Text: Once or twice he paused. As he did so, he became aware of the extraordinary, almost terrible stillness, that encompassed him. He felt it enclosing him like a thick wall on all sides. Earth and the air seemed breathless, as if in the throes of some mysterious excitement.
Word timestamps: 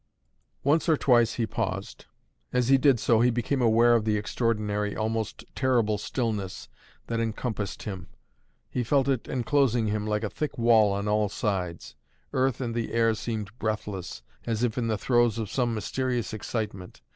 Once 0.63 0.89
or 0.89 0.97
twice 0.97 1.33
he 1.35 1.45
paused. 1.45 2.05
As 2.51 2.69
he 2.69 2.79
did 2.79 2.99
so, 2.99 3.21
he 3.21 3.29
became 3.29 3.61
aware 3.61 3.93
of 3.93 4.03
the 4.03 4.17
extraordinary, 4.17 4.95
almost 4.97 5.45
terrible 5.53 5.99
stillness, 5.99 6.69
that 7.05 7.19
encompassed 7.19 7.83
him. 7.83 8.07
He 8.67 8.83
felt 8.83 9.07
it 9.07 9.27
enclosing 9.27 9.89
him 9.89 10.07
like 10.07 10.23
a 10.23 10.29
thick 10.31 10.57
wall 10.57 10.91
on 10.91 11.07
all 11.07 11.29
sides. 11.29 11.93
Earth 12.33 12.61
and 12.61 12.73
the 12.73 12.93
air 12.93 13.13
seemed 13.13 13.51
breathless, 13.59 14.23
as 14.47 14.63
if 14.63 14.75
in 14.75 14.87
the 14.87 14.97
throes 14.97 15.37
of 15.37 15.51
some 15.51 15.75
mysterious 15.75 16.33
excitement. 16.33 17.03